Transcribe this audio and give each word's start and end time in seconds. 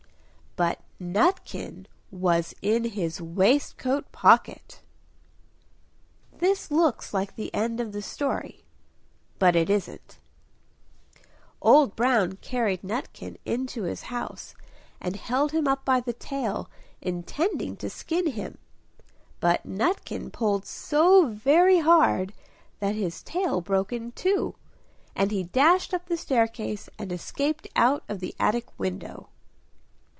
But 0.57 0.79
Nutkin 1.01 1.85
was 2.11 2.53
in 2.61 2.83
his 2.83 3.21
waistcoat 3.21 4.11
pocket! 4.11 4.81
This 6.39 6.69
looks 6.69 7.13
like 7.13 7.35
the 7.37 7.53
end 7.55 7.79
of 7.79 7.93
the 7.93 8.01
story; 8.01 8.65
but 9.39 9.55
it 9.55 9.69
isn't. 9.69 10.19
Old 11.61 11.95
Brown 11.95 12.33
carried 12.41 12.81
Nutkin 12.83 13.37
into 13.45 13.83
his 13.83 14.01
house, 14.03 14.53
and 14.99 15.15
held 15.15 15.53
him 15.53 15.69
up 15.69 15.85
by 15.85 16.01
the 16.01 16.11
tail, 16.11 16.69
intending 16.99 17.77
to 17.77 17.89
skin 17.89 18.27
him; 18.27 18.57
but 19.39 19.65
Nutkin 19.65 20.33
pulled 20.33 20.65
so 20.65 21.27
very 21.29 21.79
hard 21.79 22.33
that 22.79 22.95
his 22.95 23.23
tail 23.23 23.61
broke 23.61 23.93
in 23.93 24.11
two, 24.11 24.55
and 25.15 25.31
he 25.31 25.43
dashed 25.43 25.93
up 25.93 26.07
the 26.07 26.17
staircase 26.17 26.89
and 26.99 27.09
escaped 27.13 27.69
out 27.77 28.03
of 28.09 28.19
the 28.19 28.35
attic 28.37 28.77
window. 28.77 29.29